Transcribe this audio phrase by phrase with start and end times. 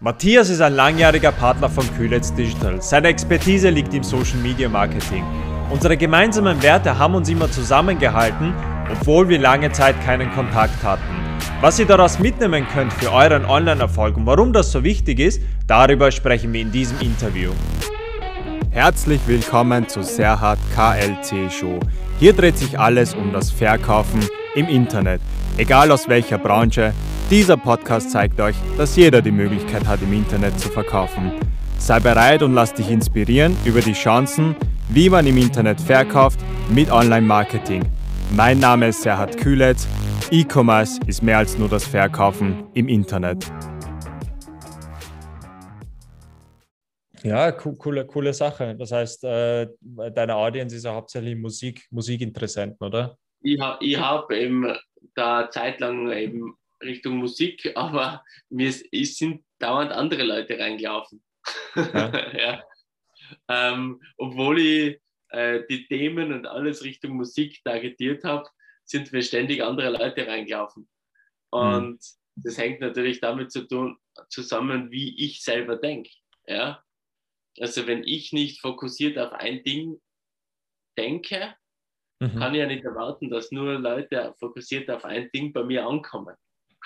[0.00, 2.82] Matthias ist ein langjähriger Partner von Kühlitz Digital.
[2.82, 5.24] Seine Expertise liegt im Social Media Marketing.
[5.70, 8.52] Unsere gemeinsamen Werte haben uns immer zusammengehalten,
[8.90, 11.38] obwohl wir lange Zeit keinen Kontakt hatten.
[11.60, 16.10] Was ihr daraus mitnehmen könnt für euren Online-Erfolg und warum das so wichtig ist, darüber
[16.10, 17.52] sprechen wir in diesem Interview.
[18.72, 21.78] Herzlich willkommen zu Serhat KLC Show.
[22.18, 24.20] Hier dreht sich alles um das Verkaufen
[24.56, 25.20] im Internet,
[25.56, 26.92] egal aus welcher Branche.
[27.30, 31.32] Dieser Podcast zeigt euch, dass jeder die Möglichkeit hat, im Internet zu verkaufen.
[31.78, 34.54] Sei bereit und lass dich inspirieren über die Chancen,
[34.90, 37.82] wie man im Internet verkauft mit Online-Marketing.
[38.36, 39.88] Mein Name ist Serhat Kühletz.
[40.30, 43.50] E-Commerce ist mehr als nur das Verkaufen im Internet.
[47.22, 48.76] Ja, coole, coole Sache.
[48.78, 49.68] Das heißt, äh,
[50.14, 53.16] deine Audience ist ja hauptsächlich Musik, Musikinteressenten, oder?
[53.40, 54.76] Ich, ich habe eben
[55.14, 56.54] da zeitlang eben
[56.84, 61.22] Richtung Musik, aber mir sind dauernd andere Leute reingelaufen.
[61.74, 62.32] Ja.
[62.38, 62.62] ja.
[63.48, 68.48] Ähm, obwohl ich äh, die Themen und alles Richtung Musik targetiert habe,
[68.84, 70.88] sind mir ständig andere Leute reingelaufen.
[71.52, 71.58] Mhm.
[71.58, 72.42] Und mhm.
[72.42, 73.96] das hängt natürlich damit zu tun,
[74.28, 76.10] zusammen, wie ich selber denke.
[76.46, 76.82] Ja?
[77.58, 80.00] Also wenn ich nicht fokussiert auf ein Ding
[80.98, 81.54] denke,
[82.20, 82.36] mhm.
[82.36, 86.36] kann ich ja nicht erwarten, dass nur Leute fokussiert auf ein Ding bei mir ankommen.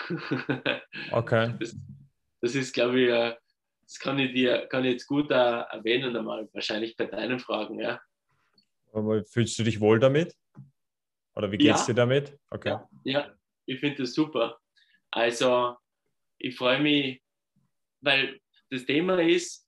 [1.13, 1.55] okay.
[1.59, 1.77] Das,
[2.41, 3.37] das ist, glaube ich, äh,
[3.83, 7.81] das kann ich dir kann ich jetzt gut uh, erwähnen, einmal wahrscheinlich bei deinen Fragen,
[7.81, 8.01] ja.
[8.93, 10.37] Aber fühlst du dich wohl damit?
[11.35, 11.87] Oder wie geht's ja.
[11.87, 12.39] dir damit?
[12.51, 12.71] Okay.
[12.71, 13.35] Ja, ja
[13.67, 14.59] ich finde das super.
[15.11, 15.77] Also,
[16.39, 17.23] ich freue mich,
[18.01, 19.67] weil das Thema ist,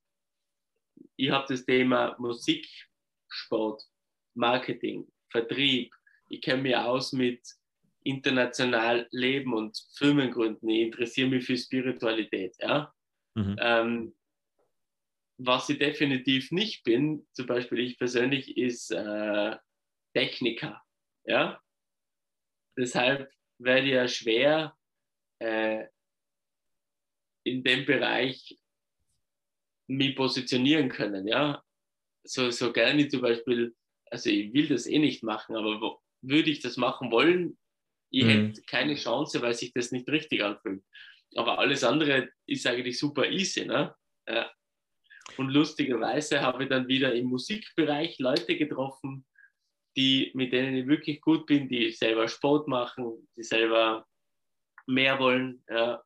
[1.16, 2.66] ich habe das Thema Musik,
[3.28, 3.82] Sport,
[4.34, 5.94] Marketing, Vertrieb.
[6.28, 7.40] Ich kenne mich aus mit
[8.02, 10.68] international Leben und Firmengründen.
[10.68, 12.56] Ich interessiere mich für Spiritualität.
[12.58, 12.92] Ja?
[13.34, 13.56] Mhm.
[13.60, 14.14] Ähm,
[15.38, 19.56] was ich definitiv nicht bin, zum Beispiel ich persönlich, ist äh,
[20.14, 20.82] Techniker.
[21.24, 21.60] Ja?
[22.76, 24.76] Deshalb werde ich ja schwer
[25.38, 25.86] äh,
[27.44, 28.58] in dem Bereich
[29.86, 31.26] mich positionieren können.
[31.26, 31.62] Ja?
[32.24, 33.74] So, so gerne zum Beispiel,
[34.10, 37.58] also ich will das eh nicht machen, aber wo, würde ich das machen wollen,
[38.10, 38.28] ich mhm.
[38.28, 40.82] hätte keine Chance, weil sich das nicht richtig anfühlt.
[41.36, 43.64] Aber alles andere ist eigentlich super easy.
[43.64, 43.94] Ne?
[44.28, 44.50] Ja.
[45.36, 49.24] Und lustigerweise habe ich dann wieder im Musikbereich Leute getroffen,
[49.96, 54.06] die, mit denen ich wirklich gut bin, die selber Sport machen, die selber
[54.86, 55.62] mehr wollen.
[55.68, 56.02] Ja.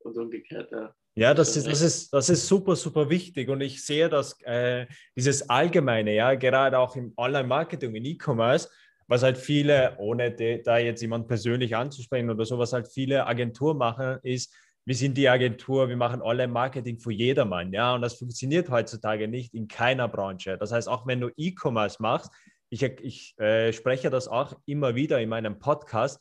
[0.00, 0.70] Und umgekehrt.
[0.72, 0.94] Ja.
[1.18, 3.48] Ja, das ist, das, ist, das ist super, super wichtig.
[3.48, 8.68] Und ich sehe, dass äh, dieses Allgemeine, ja, gerade auch im Online-Marketing, in E-Commerce,
[9.08, 13.26] was halt viele, ohne de, da jetzt jemand persönlich anzusprechen oder so, was halt viele
[13.26, 14.54] Agenturen machen, ist,
[14.84, 19.54] wir sind die Agentur, wir machen Online-Marketing für jedermann, ja, und das funktioniert heutzutage nicht
[19.54, 20.56] in keiner Branche.
[20.56, 22.32] Das heißt, auch wenn du E-Commerce machst,
[22.70, 26.20] ich, ich äh, spreche das auch immer wieder in meinem Podcast,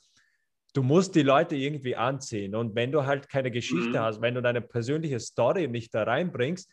[0.73, 2.55] du musst die Leute irgendwie anziehen.
[2.55, 3.99] Und wenn du halt keine Geschichte mhm.
[3.99, 6.71] hast, wenn du deine persönliche Story nicht da reinbringst,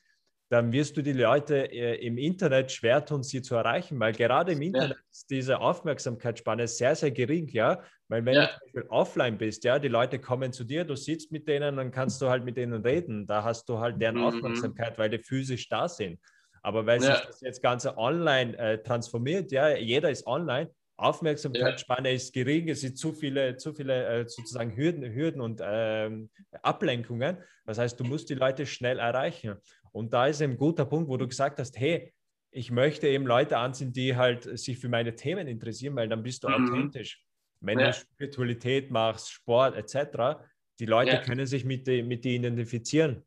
[0.51, 4.53] dann wirst du die Leute äh, im Internet schwer tun, sie zu erreichen, weil gerade
[4.53, 5.05] im Internet ja.
[5.11, 7.83] ist diese Aufmerksamkeitsspanne sehr, sehr gering, ja.
[8.09, 8.51] Weil wenn ja.
[8.73, 12.21] du offline bist, ja, die Leute kommen zu dir, du sitzt mit denen, dann kannst
[12.21, 13.27] du halt mit denen reden.
[13.27, 14.25] Da hast du halt deren mhm.
[14.25, 16.21] Aufmerksamkeit, weil die physisch da sind.
[16.63, 17.17] Aber weil ja.
[17.17, 22.15] sich das jetzt Ganze online äh, transformiert, ja, jeder ist online, Aufmerksamkeitsspanne ja.
[22.15, 26.31] ist gering, es sind zu viele, zu viele äh, sozusagen Hürden, Hürden und ähm,
[26.63, 27.39] Ablenkungen.
[27.67, 29.57] Das heißt, du musst die Leute schnell erreichen.
[29.95, 32.13] Und da ist ein guter Punkt, wo du gesagt hast, hey,
[32.51, 36.43] ich möchte eben Leute anziehen, die halt sich für meine Themen interessieren, weil dann bist
[36.43, 36.55] du mhm.
[36.55, 37.25] authentisch.
[37.61, 37.87] Wenn ja.
[37.87, 40.43] du Spiritualität machst, Sport etc.,
[40.81, 41.23] die Leute ja.
[41.23, 43.25] können sich mit, mit dir identifizieren.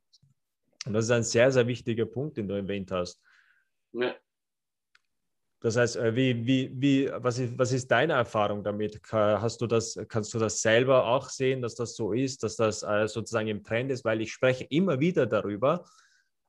[0.86, 3.22] Und das ist ein sehr, sehr wichtiger Punkt, den du erwähnt hast.
[3.94, 4.14] Ja.
[5.62, 9.00] Das heißt, äh, wie, wie, wie, was, ist, was ist deine Erfahrung damit?
[9.10, 12.84] Hast du das, kannst du das selber auch sehen, dass das so ist, dass das
[12.84, 14.04] äh, sozusagen im Trend ist?
[14.04, 15.86] Weil ich spreche immer wieder darüber,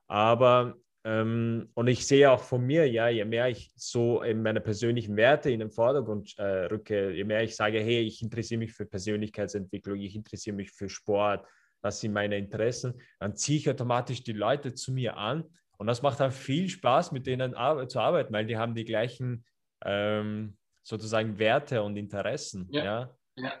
[0.09, 0.75] aber
[1.05, 5.15] ähm, und ich sehe auch von mir, ja, je mehr ich so in meine persönlichen
[5.15, 8.85] Werte in den Vordergrund äh, rücke, je mehr ich sage, hey, ich interessiere mich für
[8.85, 11.47] Persönlichkeitsentwicklung, ich interessiere mich für Sport,
[11.81, 15.45] das sind meine Interessen, dann ziehe ich automatisch die Leute zu mir an
[15.77, 17.53] und das macht dann viel Spaß, mit denen
[17.87, 19.45] zu arbeiten, weil die haben die gleichen
[19.85, 22.67] ähm, sozusagen Werte und Interessen.
[22.71, 22.83] Ja.
[22.83, 23.17] ja?
[23.37, 23.53] ja.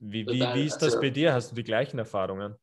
[0.00, 1.32] Wie, wie, wie ist das also, bei dir?
[1.34, 2.56] Hast du die gleichen Erfahrungen?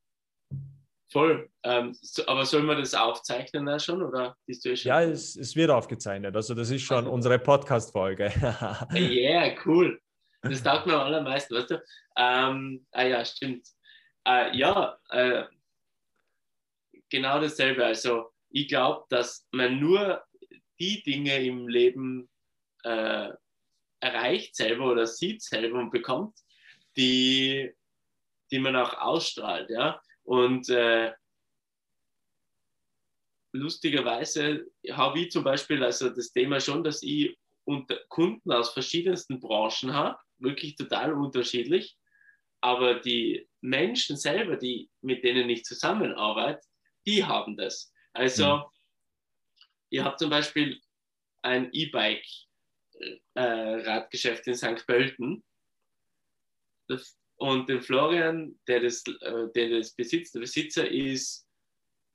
[1.10, 1.48] Voll.
[1.62, 4.02] Ähm, so, aber soll man das aufzeichnen da schon?
[4.02, 6.36] Oder bist du schon ja, es, es, wird aufgezeichnet.
[6.36, 7.10] Also das ist schon also.
[7.10, 8.30] unsere Podcast-Folge.
[8.40, 9.98] Ja, yeah, cool.
[10.42, 11.82] Das taugt mir am allermeisten, weißt du?
[12.16, 13.66] Ähm, ah ja, stimmt.
[14.26, 15.44] Äh, ja, äh,
[17.08, 17.84] genau dasselbe.
[17.86, 20.22] Also ich glaube, dass man nur
[20.78, 22.28] die Dinge im Leben
[22.84, 23.30] äh,
[24.00, 26.38] erreicht selber oder sieht selber und bekommt,
[26.96, 27.72] die,
[28.50, 29.70] die man auch ausstrahlt.
[29.70, 30.00] Ja?
[30.28, 31.12] Und äh,
[33.52, 37.34] lustigerweise habe ich zum Beispiel also das Thema schon, dass ich
[37.64, 41.96] unter Kunden aus verschiedensten Branchen habe, wirklich total unterschiedlich.
[42.60, 46.60] Aber die Menschen selber, die, mit denen ich zusammenarbeite,
[47.06, 47.90] die haben das.
[48.12, 48.64] Also, mhm.
[49.88, 50.78] ihr habt zum Beispiel
[51.40, 54.86] ein E-Bike-Radgeschäft äh, in St.
[54.86, 55.42] Pölten.
[57.38, 61.46] Und den Florian, der das, äh, der das besitzt, der Besitzer ist,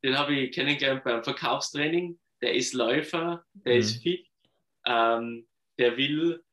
[0.03, 2.19] den habe ich kennengelernt beim Verkaufstraining.
[2.41, 3.79] Der ist Läufer, der mhm.
[3.79, 4.27] ist fit,
[4.85, 5.47] ähm,
[5.79, 6.43] der will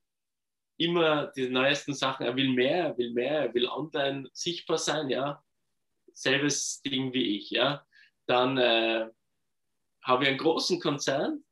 [0.76, 5.10] immer die neuesten Sachen, er will mehr, er will mehr, er will online sichtbar sein,
[5.10, 5.42] ja.
[6.12, 7.84] Selbes Ding wie ich, ja.
[8.26, 9.08] Dann äh,
[10.02, 11.44] habe ich einen großen Konzern,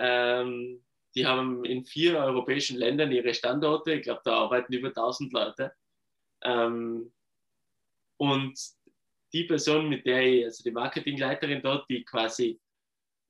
[0.00, 0.84] ähm,
[1.14, 3.92] die haben in vier europäischen Ländern ihre Standorte.
[3.94, 5.72] Ich glaube, da arbeiten über 1000 Leute.
[6.44, 7.12] Ähm,
[8.18, 8.58] und
[9.32, 12.60] die Person, mit der ich, also die Marketingleiterin dort, die quasi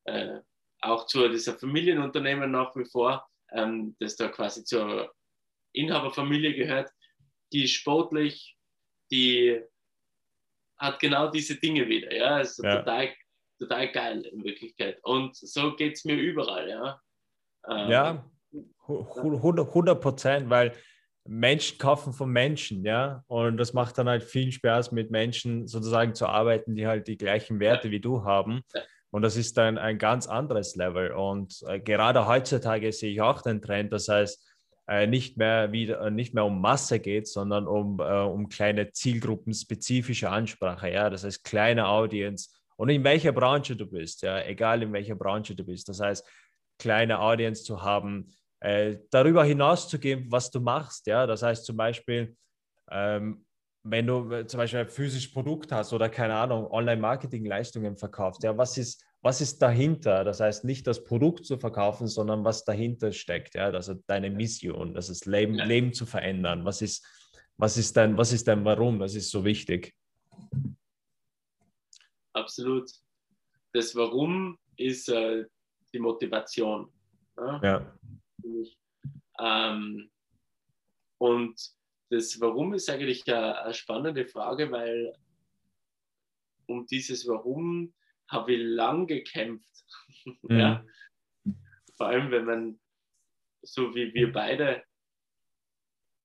[0.04, 0.40] äh,
[0.80, 5.14] auch zu dieser Familienunternehmen nach wie vor, ähm, das da quasi zur
[5.72, 6.90] Inhaberfamilie gehört,
[7.52, 8.56] die ist sportlich,
[9.10, 9.62] die
[10.78, 12.12] hat genau diese Dinge wieder.
[12.14, 12.78] Ja, also ja.
[12.78, 13.14] Total,
[13.58, 14.98] total geil in Wirklichkeit.
[15.04, 16.68] Und so geht es mir überall.
[16.68, 17.00] Ja,
[17.68, 18.30] ähm, ja
[18.88, 20.74] 100 Prozent, weil
[21.24, 23.24] Menschen kaufen von Menschen, ja.
[23.28, 27.16] Und das macht dann halt viel Spaß, mit Menschen sozusagen zu arbeiten, die halt die
[27.16, 28.62] gleichen Werte wie du haben.
[29.10, 31.12] Und das ist dann ein ganz anderes Level.
[31.12, 34.52] Und äh, gerade heutzutage sehe ich auch den Trend, das heißt,
[34.88, 38.90] äh, nicht, mehr wieder, äh, nicht mehr um Masse geht, sondern um, äh, um kleine
[38.90, 40.90] Zielgruppenspezifische Ansprache.
[40.90, 41.08] Ja?
[41.08, 45.54] Das heißt, kleine Audience und in welcher Branche du bist, ja, egal in welcher Branche
[45.54, 45.88] du bist.
[45.88, 46.26] Das heißt,
[46.78, 48.32] kleine Audience zu haben,
[48.62, 51.08] äh, darüber hinaus zu gehen, was du machst.
[51.08, 51.26] Ja?
[51.26, 52.36] Das heißt zum Beispiel,
[52.90, 53.44] ähm,
[53.82, 58.56] wenn du äh, zum Beispiel ein physisches Produkt hast oder keine Ahnung, Online-Marketing-Leistungen verkaufst, ja,
[58.56, 60.22] was ist, was ist dahinter?
[60.22, 64.94] Das heißt, nicht das Produkt zu verkaufen, sondern was dahinter steckt, ja, also deine Mission,
[64.94, 65.64] das ist Leben, ja.
[65.64, 66.64] Leben zu verändern.
[66.64, 67.04] Was ist,
[67.56, 69.00] was ist dein, was ist dein Warum?
[69.00, 69.92] Das ist so wichtig.
[72.32, 72.88] Absolut.
[73.72, 75.46] Das Warum ist äh,
[75.92, 76.92] die Motivation.
[77.36, 77.60] Ja.
[77.62, 77.98] ja.
[79.38, 80.10] Ähm,
[81.18, 81.60] und
[82.10, 85.14] das Warum ist eigentlich eine, eine spannende Frage, weil
[86.66, 87.94] um dieses Warum
[88.28, 89.68] habe ich lang gekämpft.
[90.42, 90.58] Mhm.
[90.58, 90.84] ja.
[91.96, 92.80] Vor allem, wenn man,
[93.62, 94.84] so wie wir beide,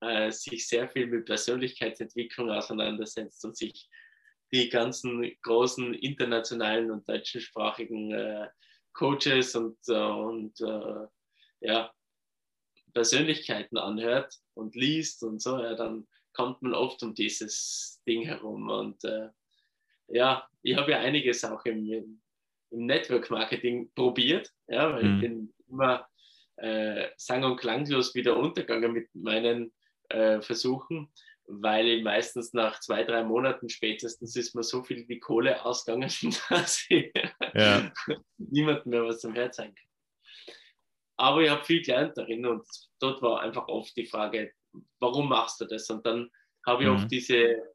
[0.01, 3.89] äh, sich sehr viel mit Persönlichkeitsentwicklung auseinandersetzt und sich
[4.53, 8.49] die ganzen großen internationalen und deutschsprachigen äh,
[8.93, 11.07] Coaches und, äh, und äh,
[11.61, 11.91] ja,
[12.97, 18.69] Persönlichkeiten anhört und liest und so, ja, dann kommt man oft um dieses Ding herum.
[18.69, 19.29] Und äh,
[20.07, 22.19] ja, ich habe ja einiges auch im, im
[22.71, 25.13] Network Marketing probiert, ja, weil mhm.
[25.13, 26.07] ich bin immer
[26.55, 29.71] äh, sang- und klanglos wieder untergegangen mit meinen
[30.09, 31.13] äh, Versuchen,
[31.45, 36.09] weil ich meistens nach zwei, drei Monaten spätestens ist mir so viel die Kohle ausgegangen,
[36.49, 37.13] dass ich
[37.53, 37.91] ja.
[38.39, 39.86] niemandem mehr was zum Herz sein kann.
[41.17, 42.65] Aber ich habe viel gelernt darin und
[42.99, 44.53] dort war einfach oft die Frage,
[44.99, 45.89] warum machst du das?
[45.89, 46.29] Und dann
[46.65, 46.95] habe ich mhm.
[46.95, 47.73] oft diese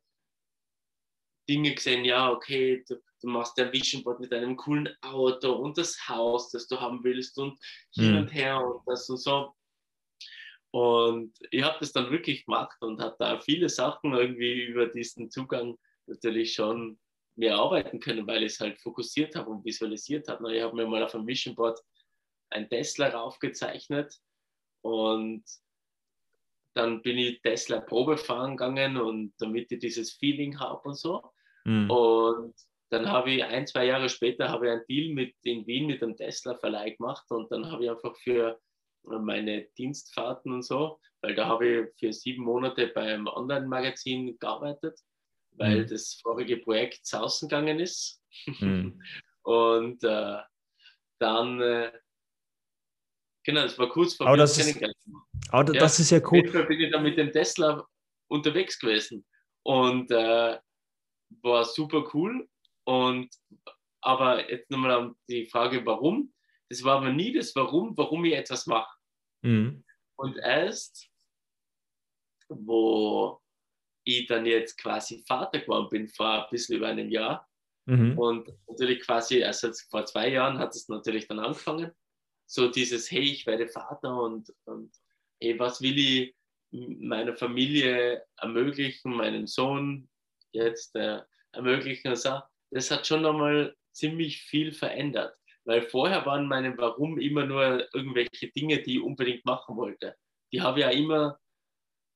[1.48, 5.76] Dinge gesehen, ja, okay, du, du, machst ein Vision Board mit einem coolen Auto und
[5.76, 7.58] das Haus, das du haben willst und
[7.94, 8.18] hin mhm.
[8.18, 9.54] und her und das und so.
[10.70, 15.30] Und ich habe das dann wirklich gemacht und habe da viele Sachen irgendwie über diesen
[15.30, 16.98] Zugang natürlich schon
[17.36, 20.54] mehr arbeiten können, weil ich es halt fokussiert habe und visualisiert habe.
[20.54, 21.78] Ich habe mir mal auf einem Vision Board
[22.52, 24.18] ein Tesla raufgezeichnet
[24.82, 25.44] und
[26.74, 31.22] dann bin ich Tesla Probe fahren gegangen und damit ich dieses Feeling habe und so.
[31.64, 31.90] Mhm.
[31.90, 32.54] Und
[32.90, 36.02] dann habe ich ein, zwei Jahre später habe ich einen Deal mit in Wien mit
[36.02, 38.60] einem Tesla Verleih gemacht und dann habe ich einfach für
[39.04, 44.98] meine Dienstfahrten und so, weil da habe ich für sieben Monate beim Online-Magazin gearbeitet,
[45.52, 45.88] weil mhm.
[45.88, 48.22] das vorige Projekt sausen gegangen ist.
[48.46, 49.02] Mhm.
[49.42, 50.38] und äh,
[51.18, 51.92] dann äh,
[53.44, 54.80] Genau, das war kurz vor aber das ist,
[55.50, 56.44] aber ja, das ist ja cool.
[56.44, 57.86] Ich bin ich dann mit dem Tesla
[58.28, 59.24] unterwegs gewesen
[59.64, 60.58] und äh,
[61.42, 62.48] war super cool.
[62.84, 63.28] Und
[64.00, 66.32] aber jetzt nochmal die Frage, warum?
[66.68, 68.96] Das war aber nie das Warum, warum ich etwas mache.
[69.42, 69.84] Mhm.
[70.16, 71.08] Und erst,
[72.48, 73.40] wo
[74.04, 77.46] ich dann jetzt quasi Vater geworden bin, vor ein bisschen über einem Jahr,
[77.86, 78.18] Mhm.
[78.18, 81.90] Und natürlich quasi, also vor zwei Jahren hat es natürlich dann angefangen.
[82.52, 84.94] So dieses, hey, ich werde Vater und, und
[85.40, 86.34] hey, was will ich
[86.70, 90.10] meiner Familie ermöglichen, meinem Sohn
[90.52, 92.08] jetzt äh, ermöglichen.
[92.08, 92.40] Also,
[92.70, 95.34] das hat schon nochmal ziemlich viel verändert.
[95.64, 100.14] Weil vorher waren meine Warum immer nur irgendwelche Dinge, die ich unbedingt machen wollte.
[100.52, 101.38] Die habe ich ja immer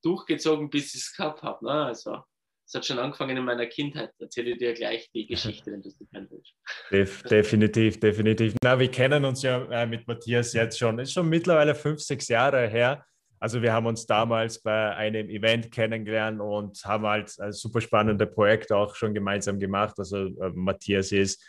[0.03, 1.65] durchgezogen, bis ich es gehabt habe.
[1.65, 1.85] Ne?
[1.85, 2.23] Also,
[2.67, 4.11] es hat schon angefangen in meiner Kindheit.
[4.19, 6.53] Erzähle ich dir gleich die Geschichte, wenn du sie kennen willst.
[6.91, 8.55] Def, definitiv, definitiv.
[8.61, 10.99] Na, wir kennen uns ja äh, mit Matthias jetzt schon.
[10.99, 13.05] Ist schon mittlerweile fünf, sechs Jahre her.
[13.39, 18.31] Also wir haben uns damals bei einem Event kennengelernt und haben halt ein super spannendes
[18.33, 19.95] Projekt auch schon gemeinsam gemacht.
[19.97, 21.41] Also äh, Matthias ist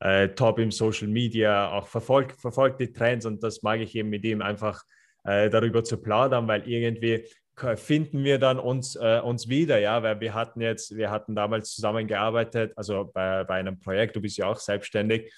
[0.00, 4.08] äh, top im Social Media, auch verfolgt, verfolgt die Trends und das mag ich eben
[4.08, 4.82] mit ihm einfach
[5.22, 10.20] äh, darüber zu plaudern, weil irgendwie finden wir dann uns, äh, uns wieder, ja, weil
[10.20, 14.46] wir hatten jetzt, wir hatten damals zusammengearbeitet, also bei, bei einem Projekt, du bist ja
[14.46, 15.32] auch selbstständig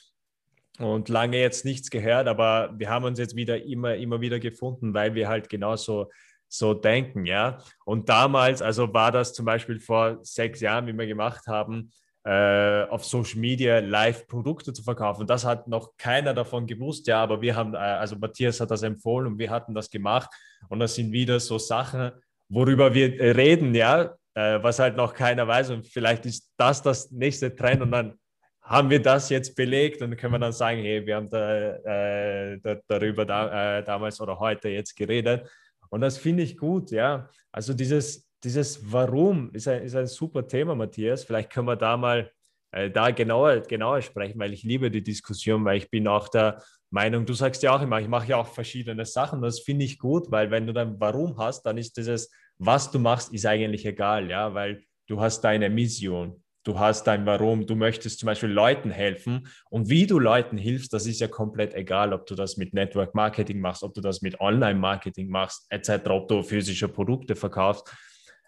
[0.78, 4.94] und lange jetzt nichts gehört, aber wir haben uns jetzt wieder immer, immer wieder gefunden,
[4.94, 6.10] weil wir halt genauso
[6.48, 7.58] so denken, ja.
[7.84, 11.90] Und damals, also war das zum Beispiel vor sechs Jahren, wie wir gemacht haben,
[12.28, 15.26] auf Social Media Live-Produkte zu verkaufen.
[15.26, 18.82] Das hat noch keiner davon gewusst, ja, aber wir haben, äh, also Matthias hat das
[18.82, 20.30] empfohlen und wir hatten das gemacht.
[20.68, 22.10] Und das sind wieder so Sachen,
[22.48, 25.70] worüber wir reden, ja, äh, was halt noch keiner weiß.
[25.70, 28.18] Und vielleicht ist das das nächste Trend und dann
[28.62, 32.58] haben wir das jetzt belegt und können wir dann sagen, hey, wir haben da, äh,
[32.60, 35.48] da, darüber da, äh, damals oder heute jetzt geredet.
[35.88, 37.28] Und das finde ich gut, ja.
[37.52, 41.24] Also dieses, dieses Warum ist ein, ist ein super Thema, Matthias.
[41.24, 42.30] Vielleicht können wir da mal
[42.70, 46.62] äh, da genauer, genauer sprechen, weil ich liebe die Diskussion, weil ich bin auch der
[46.90, 49.42] Meinung, du sagst ja auch immer, ich mache ja auch verschiedene Sachen.
[49.42, 53.00] Das finde ich gut, weil wenn du dann Warum hast, dann ist dieses, was du
[53.00, 56.40] machst, ist eigentlich egal, ja, weil du hast deine Mission.
[56.62, 60.92] Du hast dein Warum, du möchtest zum Beispiel Leuten helfen und wie du Leuten hilfst,
[60.92, 64.22] das ist ja komplett egal, ob du das mit Network Marketing machst, ob du das
[64.22, 67.92] mit Online Marketing machst, etc., ob du physische Produkte verkaufst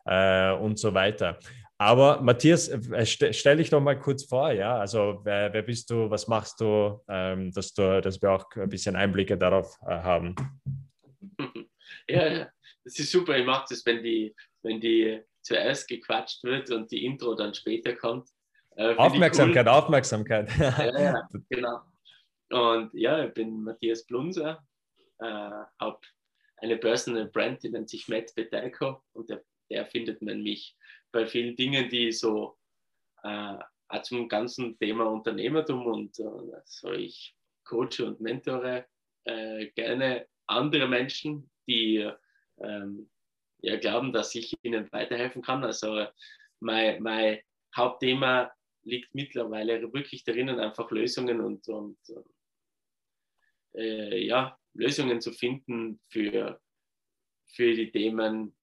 [0.09, 1.39] äh, und so weiter.
[1.81, 4.79] Aber Matthias, äh, st stell dich doch mal kurz vor, ja.
[4.79, 8.69] Also wer, wer bist du, was machst du, ähm, dass du, dass wir auch ein
[8.69, 10.35] bisschen Einblicke darauf äh, haben.
[12.11, 12.49] Ja,
[12.85, 13.37] das ist super.
[13.37, 17.95] Ich mag das, wenn die, wenn die zuerst gequatscht wird und die Intro dann später
[17.95, 18.31] kommt.
[18.77, 19.73] Äh, Aufmerksamkeit, cool.
[19.73, 20.51] Aufmerksamkeit.
[20.59, 21.81] ja, ja, genau.
[22.51, 24.67] Und ja, ich bin Matthias Blunser,
[25.19, 25.51] äh,
[25.81, 26.01] habe
[26.59, 30.77] eine Personal Brand, die nennt sich Matt Betelko und der der findet man mich
[31.13, 32.59] bei vielen Dingen, die so
[33.23, 33.57] äh,
[34.03, 37.35] zum ganzen Thema Unternehmertum und äh, so ich
[37.65, 38.87] coache und mentore
[39.25, 42.11] äh, gerne andere Menschen, die
[42.59, 43.11] ähm,
[43.61, 45.65] ja, glauben, dass ich ihnen weiterhelfen kann.
[45.65, 46.07] Also
[46.61, 47.41] mein, mein
[47.77, 48.51] Hauptthema
[48.85, 51.99] liegt mittlerweile wirklich darin, einfach Lösungen und, und
[53.75, 56.61] äh, ja, Lösungen zu finden für,
[57.47, 58.57] für die Themen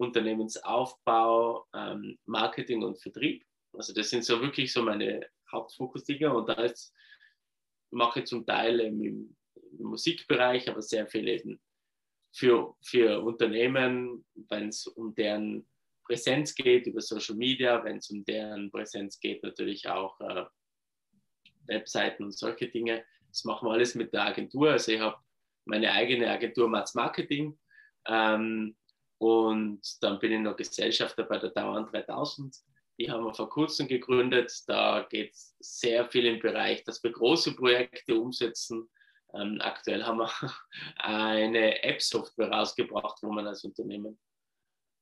[0.00, 3.44] Unternehmensaufbau, ähm, Marketing und Vertrieb.
[3.74, 6.72] Also das sind so wirklich so meine Hauptfokusdinge und da
[7.90, 9.36] mache ich zum Teil im, im,
[9.78, 11.60] Musikbereich, aber sehr viel eben
[12.32, 15.68] für, für Unternehmen, wenn es um deren
[16.04, 20.46] Präsenz geht, über Social Media, wenn es um deren Präsenz geht, natürlich auch äh,
[21.66, 23.04] Webseiten und solche Dinge.
[23.28, 24.70] Das machen wir alles mit der Agentur.
[24.70, 25.16] Also ich habe
[25.66, 27.58] meine eigene Agentur Mats Marketing.
[28.06, 28.76] Ähm,
[29.20, 32.56] und dann bin ich noch Gesellschafter bei der Dauern 3000.
[32.98, 34.50] Die haben wir vor kurzem gegründet.
[34.66, 38.88] Da geht es sehr viel im Bereich, dass wir große Projekte umsetzen.
[39.34, 40.30] Ähm, aktuell haben wir
[40.96, 44.18] eine App-Software rausgebracht, wo man als Unternehmen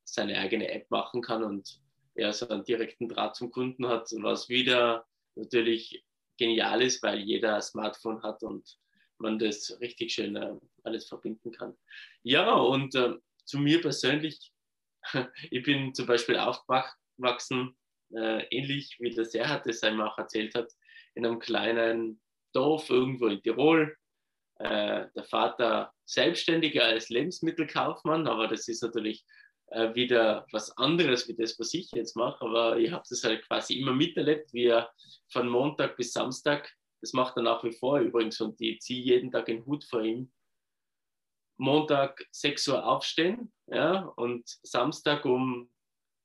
[0.03, 1.79] seine eigene App machen kann und
[2.15, 6.03] ja, so einen direkten Draht zum Kunden hat, was wieder natürlich
[6.37, 8.77] genial ist, weil jeder ein Smartphone hat und
[9.17, 11.77] man das richtig schön äh, alles verbinden kann.
[12.23, 13.15] Ja, und äh,
[13.49, 14.51] zu mir persönlich,
[15.51, 17.75] ich bin zum Beispiel aufgewachsen,
[18.13, 20.71] äh, ähnlich wie der Serhat es einmal auch erzählt hat,
[21.15, 22.21] in einem kleinen
[22.53, 23.95] Dorf irgendwo in Tirol.
[24.59, 29.25] Äh, der Vater selbstständiger als Lebensmittelkaufmann, aber das ist natürlich
[29.67, 32.43] äh, wieder was anderes wie das, was ich jetzt mache.
[32.45, 34.91] Aber ich habe das halt quasi immer miterlebt, wie er
[35.29, 39.31] von Montag bis Samstag, das macht er nach wie vor übrigens und ich ziehe jeden
[39.31, 40.31] Tag den Hut vor ihm,
[41.59, 45.69] Montag 6 Uhr aufstehen ja, und Samstag um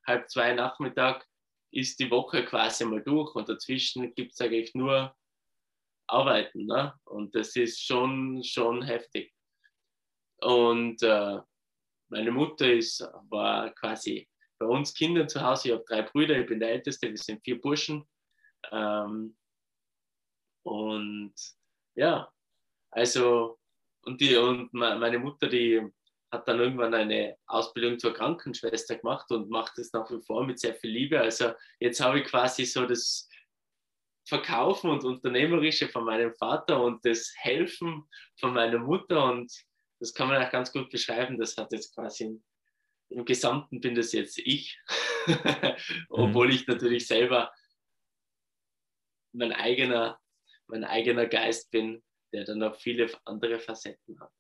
[0.07, 1.27] halb zwei Nachmittag
[1.73, 5.15] ist die Woche quasi mal durch und dazwischen gibt es eigentlich nur
[6.07, 6.67] Arbeiten.
[6.67, 6.95] Ne?
[7.05, 9.35] Und das ist schon, schon heftig.
[10.41, 11.41] Und äh,
[12.11, 15.69] meine Mutter ist, war quasi bei uns Kindern zu Hause.
[15.69, 18.07] Ich habe drei Brüder, ich bin der Älteste, wir sind vier Burschen.
[18.71, 19.37] Ähm,
[20.63, 21.35] und
[21.97, 22.31] ja,
[22.93, 23.59] also,
[24.07, 25.83] und, die, und meine Mutter, die
[26.31, 30.59] hat dann irgendwann eine Ausbildung zur Krankenschwester gemacht und macht es nach wie vor mit
[30.59, 31.21] sehr viel Liebe.
[31.21, 33.29] Also jetzt habe ich quasi so das
[34.27, 38.05] Verkaufen und Unternehmerische von meinem Vater und das Helfen
[38.41, 39.53] von meiner Mutter und
[40.01, 41.39] das kann man auch ganz gut beschreiben.
[41.39, 42.41] Das hat jetzt quasi
[43.11, 44.79] im Gesamten bin das jetzt ich,
[46.09, 47.53] obwohl ich natürlich selber
[49.33, 50.19] mein eigener,
[50.67, 52.03] mein eigener Geist bin,
[52.35, 54.31] der dann noch viele andere Facetten hat.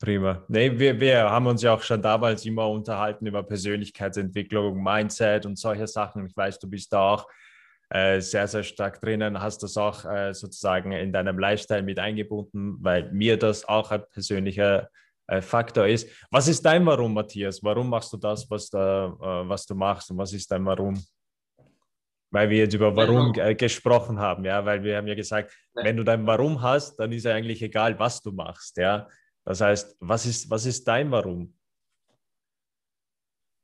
[0.00, 0.42] Prima.
[0.48, 5.58] Nee, wir, wir haben uns ja auch schon damals immer unterhalten über Persönlichkeitsentwicklung, Mindset und
[5.58, 6.26] solche Sachen.
[6.26, 7.28] Ich weiß, du bist da auch
[7.90, 12.78] äh, sehr, sehr stark drinnen, hast das auch äh, sozusagen in deinem Lifestyle mit eingebunden,
[12.80, 14.88] weil mir das auch ein persönlicher
[15.26, 16.08] äh, Faktor ist.
[16.30, 17.62] Was ist dein Warum, Matthias?
[17.62, 20.94] Warum machst du das, was, da, äh, was du machst und was ist dein Warum?
[22.30, 25.96] Weil wir jetzt über Warum äh, gesprochen haben, ja, weil wir haben ja gesagt, wenn
[25.96, 29.08] du dein Warum hast, dann ist ja eigentlich egal, was du machst, ja.
[29.44, 31.58] Das heißt, was ist, was ist dein Warum?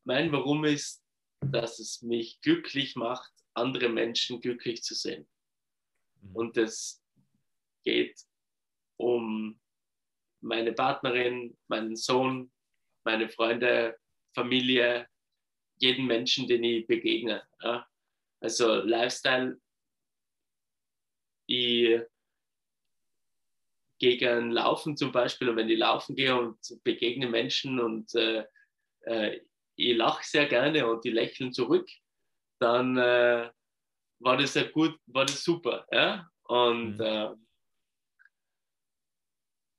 [0.05, 1.05] Mein Warum ist,
[1.41, 5.29] dass es mich glücklich macht, andere Menschen glücklich zu sehen.
[6.21, 6.37] Mhm.
[6.37, 7.03] Und es
[7.85, 8.19] geht
[8.99, 9.61] um
[10.41, 12.51] meine Partnerin, meinen Sohn,
[13.05, 13.97] meine Freunde,
[14.35, 15.09] Familie,
[15.79, 17.43] jeden Menschen, den ich begegne.
[17.63, 17.87] Ja.
[18.41, 19.61] Also Lifestyle,
[21.47, 22.01] ich
[23.99, 28.45] gegen Laufen zum Beispiel, und wenn ich laufen gehe und begegne Menschen und äh,
[29.03, 29.41] äh,
[29.77, 31.89] ich lache sehr gerne und die lächeln zurück,
[32.59, 33.51] dann äh,
[34.19, 35.87] war das ja gut, war das super.
[35.91, 36.31] Ja?
[36.45, 37.01] Und mhm.
[37.01, 37.35] Äh,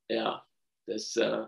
[0.09, 0.45] ja,
[0.85, 1.45] das äh,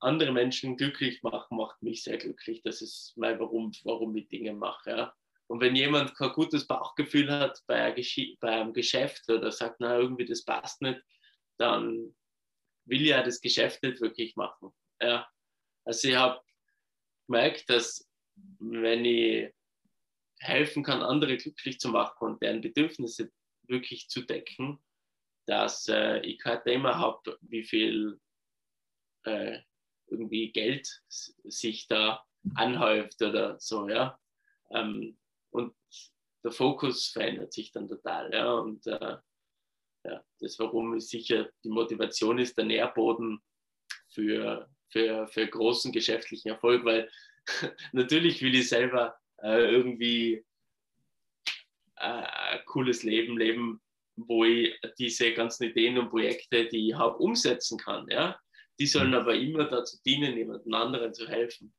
[0.00, 2.62] andere Menschen glücklich machen, macht mich sehr glücklich.
[2.62, 4.90] Das ist mein Warum, warum ich Dinge mache.
[4.90, 5.14] Ja?
[5.52, 7.94] Und wenn jemand kein gutes Bauchgefühl hat bei,
[8.40, 10.98] einem Geschäft oder sagt, na, irgendwie das passt nicht,
[11.58, 12.16] dann
[12.86, 14.72] will ja das Geschäft nicht wirklich machen.
[14.98, 15.28] Ja.
[15.84, 16.40] Also ich habe
[17.26, 18.10] gemerkt, dass
[18.60, 19.52] wenn ich
[20.38, 23.30] helfen kann, andere glücklich zu machen und deren Bedürfnisse
[23.64, 24.82] wirklich zu decken,
[25.44, 28.18] dass äh, ich kein Thema habe, wie viel
[29.24, 29.58] äh,
[30.06, 32.24] irgendwie Geld sich da
[32.54, 34.18] anhäuft oder so, ja.
[34.70, 35.18] Ähm,
[36.44, 38.52] der Fokus verändert sich dann total, ja.
[38.54, 39.16] Und äh,
[40.04, 43.40] ja, das Warum ist sicher, die Motivation ist der Nährboden
[44.08, 47.10] für, für, für großen geschäftlichen Erfolg, weil
[47.92, 50.44] natürlich will ich selber äh, irgendwie
[51.96, 53.80] äh, ein cooles Leben leben,
[54.16, 58.06] wo ich diese ganzen Ideen und Projekte, die ich habe, umsetzen kann.
[58.08, 58.38] Ja?
[58.78, 59.14] Die sollen mhm.
[59.14, 61.72] aber immer dazu dienen, jemandem anderen zu helfen.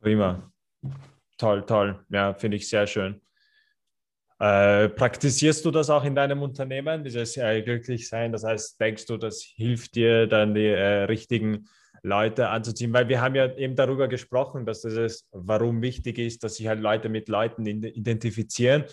[0.00, 0.52] Prima.
[1.38, 2.04] Toll, toll.
[2.08, 3.20] Ja, finde ich sehr schön.
[4.38, 8.32] Äh, praktisierst du das auch in deinem Unternehmen, dieses äh, Glücklichsein?
[8.32, 11.68] Das heißt, denkst du, das hilft dir dann die äh, richtigen
[12.02, 12.92] Leute anzuziehen?
[12.92, 16.80] Weil wir haben ja eben darüber gesprochen, dass das warum wichtig ist, dass sich halt
[16.80, 18.84] Leute mit Leuten identifizieren.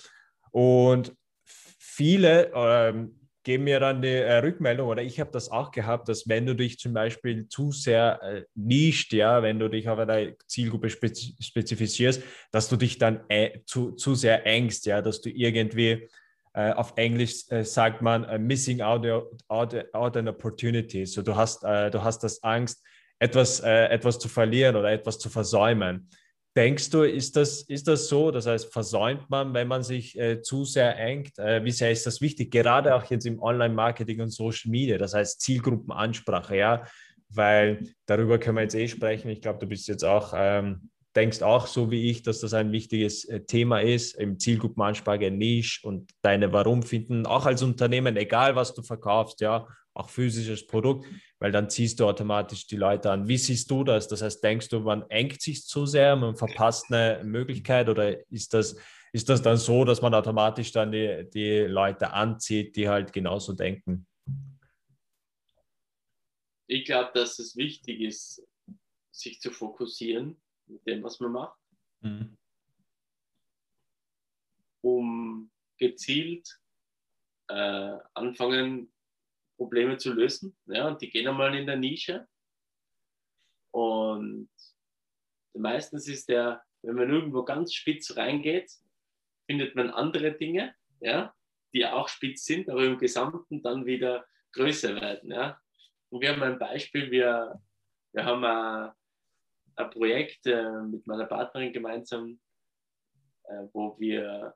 [0.51, 1.13] Und
[1.45, 6.27] viele ähm, geben mir dann die äh, Rückmeldung, oder ich habe das auch gehabt, dass
[6.27, 10.35] wenn du dich zum Beispiel zu sehr äh, nischt, ja, wenn du dich auf eine
[10.47, 15.29] Zielgruppe spez spezifizierst, dass du dich dann äh, zu, zu sehr engst, ja, dass du
[15.29, 16.07] irgendwie
[16.53, 19.05] äh, auf Englisch äh, sagt man äh, missing out,
[19.47, 21.05] out, out an opportunity.
[21.05, 22.83] So du hast, du hast das Angst,
[23.19, 26.09] etwas, etwas zu verlieren oder etwas zu versäumen.
[26.55, 28.29] Denkst du, ist das, ist das so?
[28.29, 31.37] Das heißt, versäumt man, wenn man sich äh, zu sehr engt?
[31.39, 32.51] Äh, wie sehr ist das wichtig?
[32.51, 36.85] Gerade auch jetzt im Online-Marketing und Social Media, das heißt Zielgruppenansprache, ja,
[37.29, 39.29] weil darüber können wir jetzt eh sprechen.
[39.29, 42.71] Ich glaube, du bist jetzt auch, ähm, denkst auch so wie ich, dass das ein
[42.71, 48.55] wichtiges äh, Thema ist, im Zielgruppenansprache, Nische und deine Warum finden, auch als Unternehmen, egal
[48.55, 51.07] was du verkaufst, ja, auch physisches Produkt,
[51.43, 53.27] weil dann ziehst du automatisch die Leute an.
[53.27, 54.07] Wie siehst du das?
[54.07, 58.53] Das heißt, denkst du, man engt sich zu sehr, man verpasst eine Möglichkeit oder ist
[58.53, 58.77] das,
[59.11, 63.51] ist das dann so, dass man automatisch dann die, die Leute anzieht, die halt genauso
[63.51, 64.07] denken?
[66.67, 68.47] Ich glaube, dass es wichtig ist,
[69.11, 71.59] sich zu fokussieren mit dem, was man macht,
[71.99, 72.37] mhm.
[74.79, 76.57] um gezielt
[77.49, 78.92] äh, anfangen,
[79.63, 80.57] Probleme zu lösen.
[80.65, 82.27] Ja, und die gehen einmal in der Nische.
[83.71, 84.49] Und
[85.53, 88.69] meistens ist der, wenn man irgendwo ganz spitz reingeht,
[89.45, 91.33] findet man andere Dinge, ja,
[91.73, 95.31] die auch spitz sind, aber im Gesamten dann wieder größer werden.
[95.31, 95.57] Ja.
[96.09, 97.61] Und wir haben ein Beispiel, wir,
[98.11, 98.91] wir haben ein,
[99.77, 102.37] ein Projekt äh, mit meiner Partnerin gemeinsam,
[103.45, 104.53] äh, wo wir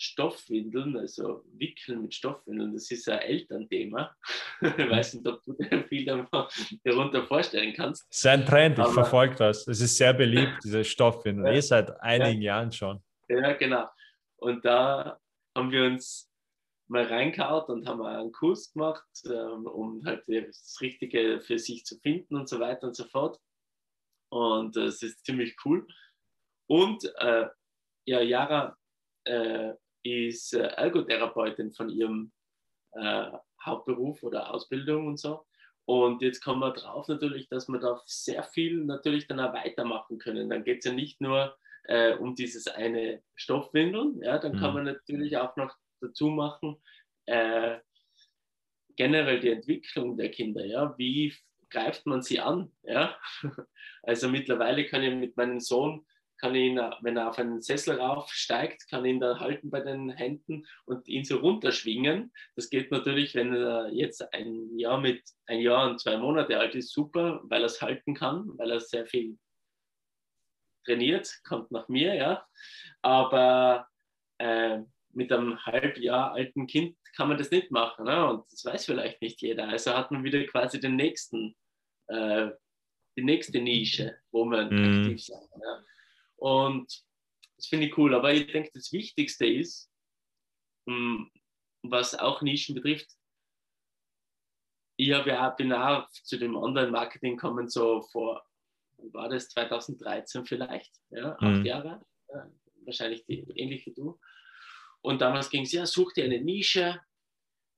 [0.00, 4.16] Stoffwindeln, also Wickeln mit Stoffwindeln, das ist ein Elternthema.
[4.62, 8.08] ich weiß nicht, ob du dir viel darunter vorstellen kannst.
[8.08, 9.68] Das ist ein Trend, ich verfolge das.
[9.68, 12.56] Es ist sehr beliebt, diese Stoffwindeln, ja, eh seit einigen ja.
[12.56, 13.02] Jahren schon.
[13.28, 13.88] Ja, genau.
[14.36, 15.20] Und da
[15.54, 16.30] haben wir uns
[16.88, 21.98] mal reingehauen und haben einen Kurs gemacht, ähm, um halt das Richtige für sich zu
[21.98, 23.38] finden und so weiter und so fort.
[24.30, 25.86] Und das ist ziemlich cool.
[26.68, 27.48] Und äh,
[28.06, 28.78] ja, Jara
[29.24, 32.32] äh, ist äh, Ergotherapeutin von ihrem
[32.92, 33.30] äh,
[33.64, 35.46] Hauptberuf oder Ausbildung und so.
[35.84, 40.18] Und jetzt kommen wir drauf natürlich, dass wir da sehr viel natürlich dann auch weitermachen
[40.18, 40.48] können.
[40.48, 44.60] Dann geht es ja nicht nur äh, um dieses eine Stoffwindeln, ja, dann mhm.
[44.60, 46.76] kann man natürlich auch noch dazu machen,
[47.26, 47.78] äh,
[48.96, 51.34] generell die Entwicklung der Kinder, ja, wie
[51.70, 53.16] greift man sie an, ja.
[54.02, 56.06] Also mittlerweile kann ich mit meinem Sohn
[56.40, 60.66] kann ihn, wenn er auf einen Sessel raufsteigt, kann ihn da halten bei den Händen
[60.86, 62.32] und ihn so runterschwingen.
[62.56, 66.74] Das geht natürlich, wenn er jetzt ein Jahr mit ein Jahr und zwei Monate alt
[66.74, 69.38] ist, super, weil er es halten kann, weil er sehr viel
[70.84, 72.46] trainiert, kommt nach mir, ja.
[73.02, 73.86] Aber
[74.38, 74.80] äh,
[75.12, 78.04] mit einem halb Jahr alten Kind kann man das nicht machen.
[78.04, 78.28] Ne?
[78.28, 79.68] Und das weiß vielleicht nicht jeder.
[79.68, 81.56] Also hat man wieder quasi den nächsten,
[82.06, 82.50] äh,
[83.16, 85.00] die nächste Nische, wo man mm.
[85.00, 85.60] aktiv sein kann.
[85.60, 85.84] Ja?
[86.40, 87.04] Und
[87.56, 88.14] das finde ich cool.
[88.14, 89.90] Aber ich denke, das Wichtigste ist,
[90.88, 91.30] hm,
[91.82, 93.10] was auch Nischen betrifft,
[94.96, 98.44] ich habe ja, bin auch zu dem Online-Marketing gekommen, so vor,
[99.12, 101.64] war das 2013 vielleicht, ja, acht mhm.
[101.64, 102.50] Jahre, ja,
[102.84, 104.18] wahrscheinlich die, ähnlich wie du.
[105.00, 107.00] Und damals ging es, ja, such dir eine Nische,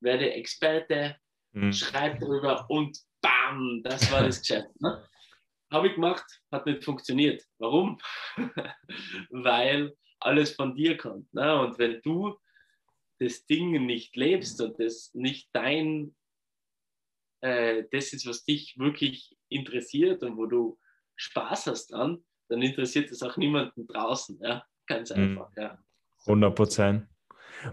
[0.01, 1.17] werde Experte,
[1.53, 1.73] mhm.
[1.73, 4.81] schreib darüber und bam, das war das Geschäft.
[4.81, 5.09] Ne?
[5.73, 7.43] Habe ich gemacht, hat nicht funktioniert.
[7.59, 7.99] Warum?
[9.31, 11.33] Weil alles von dir kommt.
[11.33, 11.59] Ne?
[11.59, 12.39] Und wenn du
[13.19, 16.15] das Ding nicht lebst und das nicht dein,
[17.41, 20.79] äh, das ist, was dich wirklich interessiert und wo du
[21.17, 24.39] Spaß hast dran, dann interessiert es auch niemanden draußen.
[24.43, 24.65] Ja?
[24.87, 25.39] Ganz mhm.
[25.39, 25.51] einfach.
[25.57, 25.63] Mhm.
[25.63, 25.79] Ja.
[26.27, 27.07] 100 Prozent.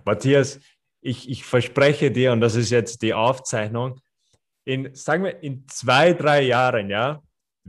[0.05, 0.59] Matthias,
[1.01, 3.99] ich, ich verspreche dir, und das ist jetzt die Aufzeichnung,
[4.65, 7.23] in, sagen wir, in zwei, drei Jahren, ja,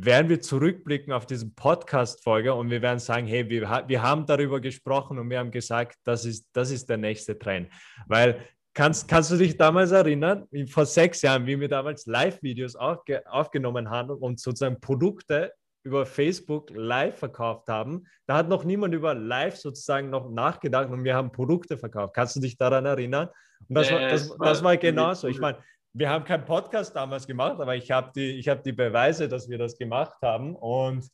[0.05, 4.61] werden wir zurückblicken auf diese Podcast-Folge und wir werden sagen, hey, wir, wir haben darüber
[4.61, 7.69] gesprochen und wir haben gesagt, das ist, das ist der nächste Trend.
[8.07, 8.41] Weil
[8.73, 14.11] Kannst, kannst du dich damals erinnern, vor sechs Jahren, wie wir damals Live-Videos aufgenommen haben
[14.11, 18.07] und sozusagen Produkte über Facebook live verkauft haben?
[18.27, 22.15] Da hat noch niemand über live sozusagen noch nachgedacht und wir haben Produkte verkauft.
[22.15, 23.29] Kannst du dich daran erinnern?
[23.69, 25.27] Und das, war, das, das war genauso.
[25.27, 25.59] Ich meine,
[25.93, 29.59] wir haben keinen Podcast damals gemacht, aber ich habe die, hab die Beweise, dass wir
[29.59, 30.55] das gemacht haben.
[30.55, 31.09] Und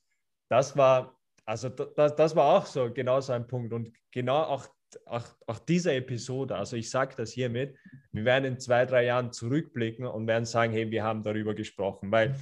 [0.50, 3.72] das war, also das, das war auch so, genau so ein Punkt.
[3.72, 4.66] Und genau auch,
[5.06, 7.76] auch, auch diese Episode, also ich sage das hiermit,
[8.12, 12.12] wir werden in zwei, drei Jahren zurückblicken und werden sagen, hey, wir haben darüber gesprochen.
[12.12, 12.36] Weil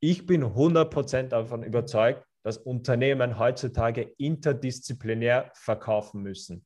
[0.00, 6.64] ich bin 100% davon überzeugt, dass Unternehmen heutzutage interdisziplinär verkaufen müssen.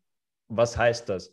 [0.49, 1.33] Was heißt das?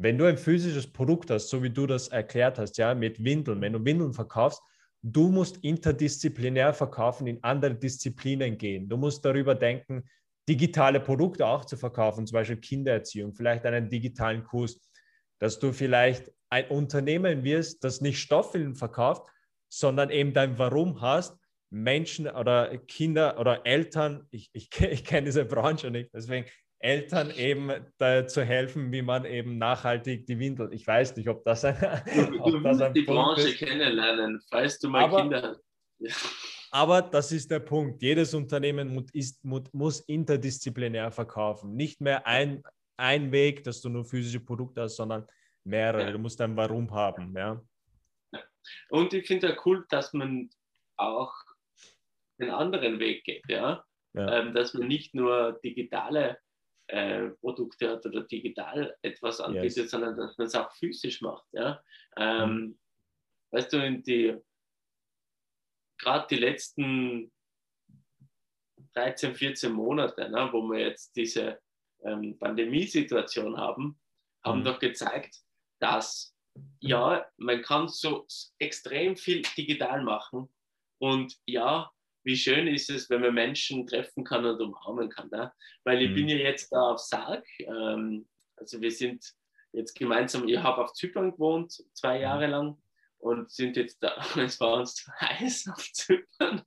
[0.00, 3.60] Wenn du ein physisches Produkt hast, so wie du das erklärt hast, ja, mit Windeln,
[3.60, 4.62] wenn du Windeln verkaufst,
[5.02, 8.88] du musst interdisziplinär verkaufen, in andere Disziplinen gehen.
[8.88, 10.04] Du musst darüber denken,
[10.48, 14.80] digitale Produkte auch zu verkaufen, zum Beispiel Kindererziehung, vielleicht einen digitalen Kurs,
[15.40, 19.28] dass du vielleicht ein Unternehmen wirst, das nicht Stoffwindeln verkauft,
[19.68, 21.36] sondern eben dein Warum hast,
[21.70, 26.46] Menschen oder Kinder oder Eltern, ich, ich, ich kenne diese Branche nicht, deswegen
[26.80, 27.70] Eltern eben
[28.28, 30.72] zu helfen, wie man eben nachhaltig die Windel.
[30.72, 31.76] Ich weiß nicht, ob das ein,
[32.14, 33.58] du, ob das ein die Punkt Branche ist.
[33.58, 35.64] kennenlernen, falls du mal aber, Kinder hast.
[35.98, 36.14] Ja.
[36.70, 38.02] Aber das ist der Punkt.
[38.02, 41.74] Jedes Unternehmen muss, ist, muss interdisziplinär verkaufen.
[41.74, 42.62] Nicht mehr ein,
[42.96, 45.26] ein Weg, dass du nur physische Produkte hast, sondern
[45.64, 46.02] mehrere.
[46.02, 46.10] Ja.
[46.12, 47.34] Du musst ein Warum haben.
[47.36, 47.60] Ja.
[48.90, 50.50] Und ich finde ja cool, dass man
[50.96, 51.32] auch
[52.38, 53.44] den anderen Weg geht.
[53.48, 53.84] Ja?
[54.14, 54.40] ja.
[54.40, 56.38] Ähm, dass man nicht nur digitale
[56.88, 59.90] äh, Produkte hat oder digital etwas anbietet, yes.
[59.90, 61.46] sondern dass man es auch physisch macht.
[61.52, 61.82] Ja?
[62.16, 62.78] Ähm, mhm.
[63.50, 64.36] Weißt du, in die
[65.98, 67.32] gerade die letzten
[68.94, 71.60] 13, 14 Monate, ne, wo wir jetzt diese
[72.02, 74.00] ähm, Pandemiesituation haben,
[74.44, 74.64] haben mhm.
[74.64, 75.42] doch gezeigt,
[75.80, 76.34] dass
[76.80, 78.26] ja, man kann so
[78.58, 80.48] extrem viel digital machen
[80.98, 81.90] und ja,
[82.28, 85.30] wie schön ist es, wenn man Menschen treffen kann und umarmen kann.
[85.30, 85.50] Ne?
[85.84, 86.14] Weil ich mhm.
[86.14, 87.42] bin ja jetzt da auf Sarg.
[87.60, 89.24] Ähm, also wir sind
[89.72, 92.22] jetzt gemeinsam, ich habe auf Zypern gewohnt, zwei mhm.
[92.22, 92.82] Jahre lang
[93.16, 96.62] und sind jetzt da, es war uns zu heiß auf Zypern.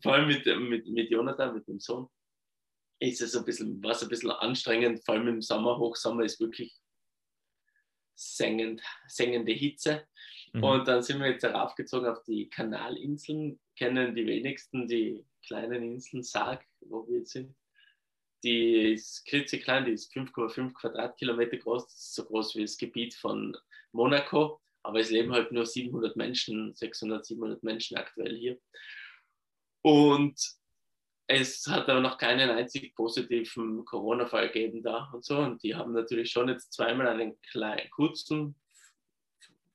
[0.00, 2.08] vor allem mit, mit, mit Jonathan, mit dem Sohn,
[3.00, 6.78] ist es ein bisschen, was ein bisschen anstrengend, vor allem im Sommer, Hochsommer ist wirklich
[8.14, 10.06] sengend, sengende Hitze.
[10.54, 10.62] Mhm.
[10.62, 16.22] Und dann sind wir jetzt heraufgezogen auf die Kanalinseln, kennen die wenigsten die kleinen Inseln
[16.22, 17.54] Sarg, wo wir jetzt sind.
[18.44, 23.14] Die ist klitzeklein, die ist 5,5 Quadratkilometer groß, das ist so groß wie das Gebiet
[23.14, 23.56] von
[23.92, 28.58] Monaco, aber es leben halt nur 700 Menschen, 600, 700 Menschen aktuell hier.
[29.82, 30.38] Und
[31.26, 35.38] es hat aber noch keinen einzig positiven Corona-Fall gegeben da und so.
[35.38, 38.54] Und die haben natürlich schon jetzt zweimal einen kleinen, kurzen,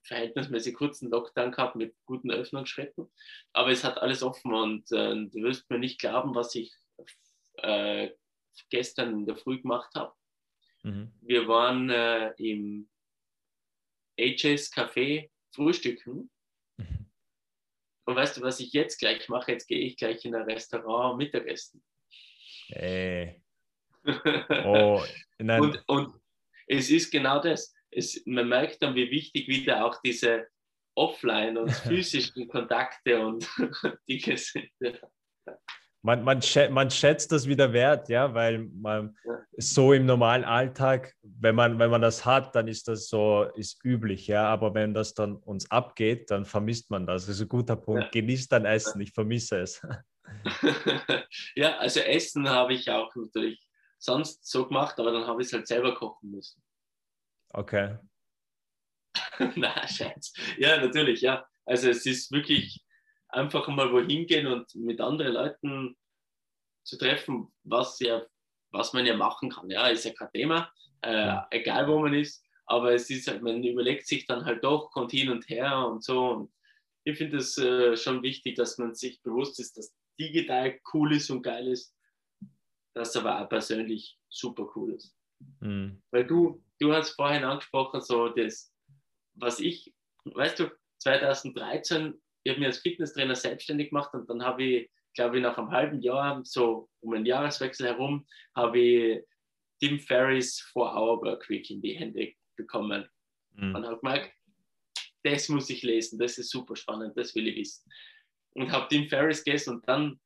[0.10, 3.10] verhältnismäßig kurzen Lockdown gehabt mit guten Öffnungsschritten.
[3.54, 6.74] Aber es hat alles offen und äh, du wirst mir nicht glauben, was ich
[7.58, 8.10] äh,
[8.69, 10.13] gestern in der Früh gemacht habe.
[10.84, 11.13] Mhm.
[11.22, 12.89] Wir waren äh, im
[14.19, 16.30] AJ's Café frühstücken
[18.10, 19.52] und weißt du, was ich jetzt gleich mache?
[19.52, 21.84] Jetzt gehe ich gleich in ein Restaurant Mittagessen.
[22.69, 23.43] Ey.
[24.65, 25.04] Oh,
[25.38, 26.22] und, und
[26.65, 27.76] es ist genau das.
[27.91, 30.47] Es, man merkt dann, wie wichtig wieder auch diese
[30.95, 33.49] Offline- und physischen Kontakte und
[34.10, 34.69] Dinge sind
[36.02, 39.39] man, man, schätzt, man schätzt das wieder wert, ja, weil man ja.
[39.58, 43.84] so im normalen Alltag, wenn man, wenn man das hat, dann ist das so, ist
[43.84, 47.25] üblich, ja, aber wenn das dann uns abgeht, dann vermisst man das.
[47.25, 48.04] Das ist ein guter Punkt.
[48.04, 48.10] Ja.
[48.12, 49.86] Genießt dein Essen, ich vermisse es.
[51.56, 53.60] ja, also Essen habe ich auch natürlich
[53.97, 56.62] sonst so gemacht, aber dann habe ich es halt selber kochen müssen.
[57.50, 57.98] Okay.
[59.56, 60.34] Na, Scheiß.
[60.58, 61.48] Ja, natürlich, ja.
[61.66, 62.84] Also es ist wirklich
[63.30, 65.96] einfach mal wohin gehen und mit anderen Leuten
[66.84, 68.26] zu treffen, was, ja,
[68.72, 69.70] was man ja machen kann.
[69.70, 73.64] Ja, ist ja kein Thema, äh, egal wo man ist, aber es ist halt, man
[73.64, 76.30] überlegt sich dann halt doch, kommt hin und her und so.
[76.30, 76.54] Und
[77.04, 81.30] ich finde es äh, schon wichtig, dass man sich bewusst ist, dass digital cool ist
[81.30, 81.96] und geil ist,
[82.94, 85.16] das aber auch persönlich super cool ist.
[85.60, 86.02] Mhm.
[86.12, 88.74] Weil du, du hast vorhin angesprochen, so das,
[89.36, 89.94] was ich,
[90.26, 95.38] weißt du, 2013 ich habe mich als Fitnesstrainer selbstständig gemacht und dann habe ich, glaube
[95.38, 99.24] ich, nach einem halben Jahr, so um den Jahreswechsel herum, habe ich
[99.80, 103.10] Tim Ferris 4-Hour Workweek in die Hände bekommen.
[103.52, 103.76] Mhm.
[103.76, 104.34] Und habe gemerkt,
[105.24, 107.92] das muss ich lesen, das ist super spannend, das will ich wissen.
[108.52, 110.20] Und habe Tim Ferris gelesen und dann,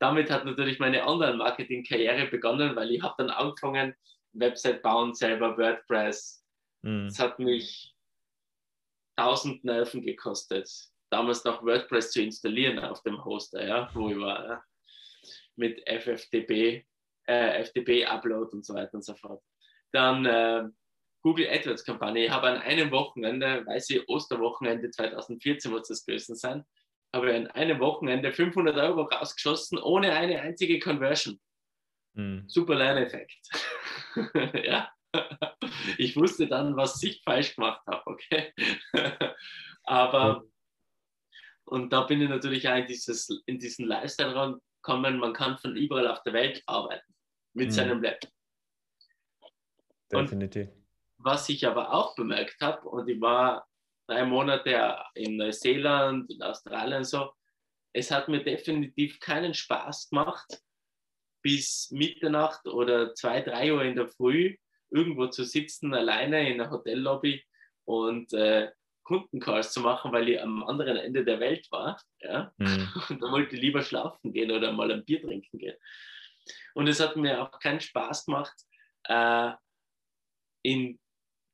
[0.00, 3.94] damit hat natürlich meine Online-Marketing-Karriere begonnen, weil ich habe dann angefangen,
[4.38, 6.44] Website bauen, selber WordPress.
[6.82, 7.06] Mhm.
[7.06, 7.94] Das hat mich
[9.16, 10.68] tausend Nerven gekostet
[11.10, 14.64] damals noch WordPress zu installieren auf dem Hoster, ja, wo ich war, ja,
[15.56, 16.84] mit FFTP,
[17.26, 19.42] äh, FTP-Upload und so weiter und so fort.
[19.92, 20.64] Dann äh,
[21.22, 22.26] Google AdWords-Kampagne.
[22.26, 26.64] Ich habe an einem Wochenende, weiß ich, Osterwochenende 2014 muss das gewesen sein,
[27.14, 31.40] habe an einem Wochenende 500 Euro rausgeschossen, ohne eine einzige Conversion.
[32.14, 32.44] Mhm.
[32.46, 33.38] Super Lerneffekt.
[34.64, 34.90] ja.
[35.96, 38.52] Ich wusste dann, was ich falsch gemacht habe, okay?
[39.84, 40.44] Aber
[41.68, 45.76] und da bin ich natürlich auch in, dieses, in diesen Lifestyle gekommen, man kann von
[45.76, 47.14] überall auf der Welt arbeiten
[47.54, 47.72] mit mhm.
[47.72, 48.32] seinem Laptop.
[50.10, 50.68] Definitiv.
[50.68, 50.78] Und
[51.18, 53.68] was ich aber auch bemerkt habe, und ich war
[54.06, 57.32] drei Monate in Neuseeland und Australien so,
[57.92, 60.62] es hat mir definitiv keinen Spaß gemacht,
[61.42, 64.56] bis Mitternacht oder zwei, drei Uhr in der Früh
[64.90, 67.44] irgendwo zu sitzen, alleine in der Hotellobby
[67.84, 68.70] und äh,
[69.08, 71.98] Kundencalls zu machen, weil ich am anderen Ende der Welt war.
[72.20, 72.52] Ja?
[72.58, 72.88] Mhm.
[73.08, 75.76] Und da wollte ich lieber schlafen gehen oder mal ein Bier trinken gehen.
[76.74, 78.54] Und es hat mir auch keinen Spaß gemacht,
[79.04, 79.52] äh,
[80.62, 80.98] in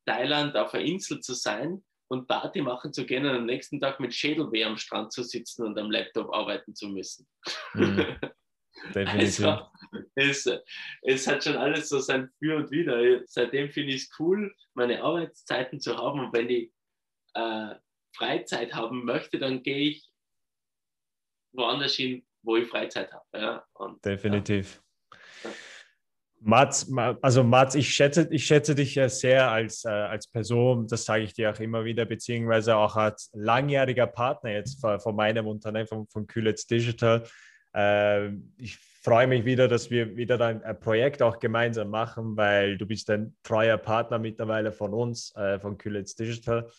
[0.05, 4.01] Thailand auf einer Insel zu sein und Party machen zu gehen und am nächsten Tag
[4.01, 7.27] mit Schädelweh am Strand zu sitzen und am Laptop arbeiten zu müssen.
[7.75, 8.17] Mhm.
[8.95, 9.45] Definitiv.
[9.45, 9.67] Also,
[10.15, 10.49] es,
[11.03, 13.23] es hat schon alles so sein Für und Wider.
[13.27, 16.21] Seitdem finde ich es cool, meine Arbeitszeiten zu haben.
[16.21, 16.73] Und wenn ich
[17.35, 17.75] äh,
[18.17, 20.09] Freizeit haben möchte, dann gehe ich
[21.53, 23.25] woanders hin, wo ich Freizeit habe.
[23.35, 23.67] Ja?
[24.05, 24.83] Definitiv.
[25.43, 25.51] Ja.
[26.47, 31.07] Mats, also Mats, ich schätze, ich schätze dich ja sehr als, äh, als Person, das
[31.07, 35.47] sage ich dir auch immer wieder, beziehungsweise auch als langjähriger Partner jetzt von, von meinem
[35.47, 37.27] Unternehmen, von, von Kühlitz Digital.
[37.75, 38.29] Äh,
[38.59, 42.87] ich freue mich wieder, dass wir wieder ein, ein, Projekt auch gemeinsam machen, weil du
[42.87, 46.71] bist ein treuer Partner mittlerweile von uns, äh, von Kühlitz Digital.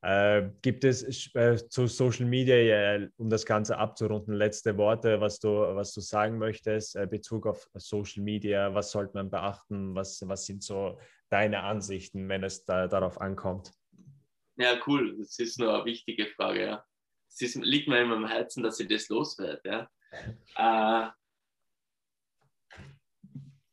[0.00, 5.40] Äh, gibt es äh, zu Social Media, äh, um das Ganze abzurunden, letzte Worte, was
[5.40, 10.22] du, was du sagen möchtest, äh, Bezug auf Social Media, was sollte man beachten, was,
[10.28, 13.72] was sind so deine Ansichten, wenn es da, darauf ankommt?
[14.56, 16.66] Ja, cool, das ist nur eine wichtige Frage.
[16.66, 16.84] Ja.
[17.28, 19.88] es ist, liegt mir immer am Herzen, dass ich das loswerde.
[20.56, 21.14] Ja.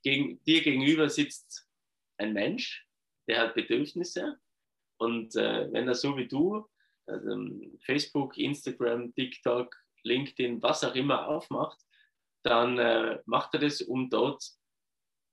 [0.03, 1.67] Gegen, dir gegenüber sitzt
[2.17, 2.87] ein Mensch,
[3.27, 4.39] der hat Bedürfnisse
[4.97, 6.67] und äh, wenn er so wie du
[7.07, 7.37] also
[7.85, 11.79] Facebook, Instagram, TikTok, LinkedIn, was auch immer aufmacht,
[12.43, 14.43] dann äh, macht er das, um dort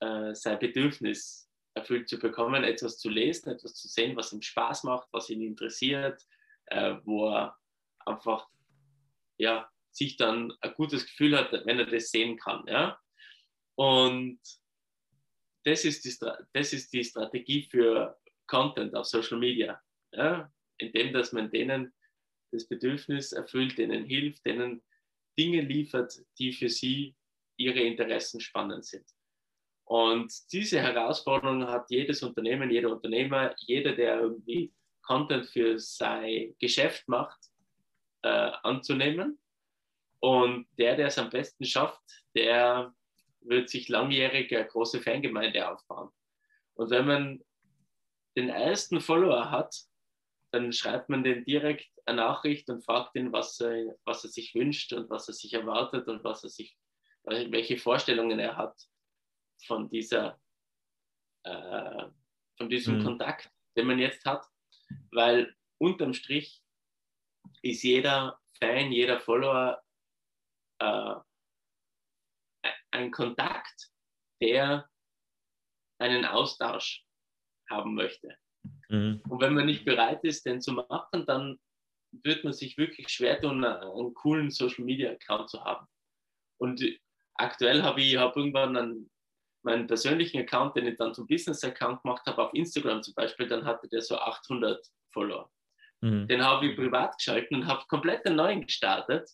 [0.01, 4.85] äh, sein Bedürfnis erfüllt zu bekommen, etwas zu lesen, etwas zu sehen, was ihm Spaß
[4.85, 6.27] macht, was ihn interessiert,
[6.67, 7.57] äh, wo er
[8.05, 8.49] einfach
[9.39, 12.65] ja, sich dann ein gutes Gefühl hat, wenn er das sehen kann.
[12.67, 12.99] Ja?
[13.79, 14.41] Und
[15.65, 16.13] das ist, die,
[16.53, 19.81] das ist die Strategie für Content auf Social Media.
[20.13, 20.53] Ja?
[20.79, 21.93] Indem, dass man denen
[22.51, 24.83] das Bedürfnis erfüllt, denen hilft, denen
[25.39, 27.15] Dinge liefert, die für sie
[27.57, 29.07] ihre Interessen spannend sind.
[29.85, 37.07] Und diese Herausforderung hat jedes Unternehmen, jeder Unternehmer, jeder, der irgendwie Content für sein Geschäft
[37.07, 37.39] macht,
[38.23, 39.39] äh, anzunehmen.
[40.21, 42.03] Und der, der es am besten schafft,
[42.35, 42.93] der
[43.41, 46.11] wird sich langjährig eine große Fangemeinde aufbauen.
[46.75, 47.45] Und wenn man
[48.37, 49.75] den ersten Follower hat,
[50.53, 54.55] dann schreibt man den direkt eine Nachricht und fragt ihn, was er, was er sich
[54.55, 56.77] wünscht und was er sich erwartet und was er sich,
[57.25, 58.81] welche Vorstellungen er hat
[59.67, 60.41] von dieser,
[61.45, 62.07] äh,
[62.57, 63.05] von diesem mhm.
[63.05, 64.47] Kontakt, den man jetzt hat,
[65.11, 66.63] weil unterm Strich
[67.63, 69.83] ist jeder Fan, jeder Follower
[70.81, 71.15] äh,
[72.91, 73.91] ein Kontakt,
[74.41, 74.89] der
[75.99, 77.05] einen Austausch
[77.71, 78.37] haben möchte.
[78.89, 79.23] Mhm.
[79.29, 81.59] Und wenn man nicht bereit ist, den zu machen, dann
[82.13, 85.87] wird man sich wirklich schwer tun, einen coolen Social Media Account zu haben.
[86.59, 86.83] Und
[87.35, 89.11] aktuell habe ich hab irgendwann einen
[89.63, 93.65] meinen persönlichen Account, den ich dann zum Business-Account gemacht habe, auf Instagram zum Beispiel, dann
[93.65, 95.51] hatte der so 800 Follower.
[96.01, 96.29] Mhm.
[96.29, 99.29] Den habe ich privat geschalten und habe komplett einen neuen gestartet,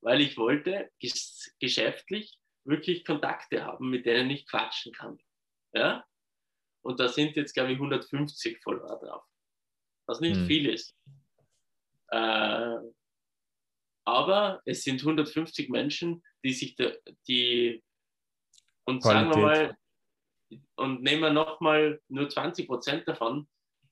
[0.00, 5.18] weil ich wollte ges geschäftlich wirklich Kontakte haben, mit denen ich quatschen kann.
[5.72, 6.04] Ja?
[6.82, 9.24] Und da sind jetzt, glaube ich, 150 Follower drauf,
[10.06, 10.46] was nicht mhm.
[10.46, 10.96] viel ist.
[12.08, 12.76] Äh,
[14.06, 16.92] aber es sind 150 Menschen, die sich da,
[17.28, 17.82] die
[18.86, 19.34] und Qualität.
[19.34, 19.76] sagen wir mal,
[20.76, 23.48] und nehmen wir nochmal nur 20 Prozent davon,